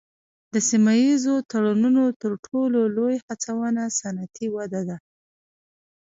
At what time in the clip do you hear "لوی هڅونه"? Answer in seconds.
2.95-3.83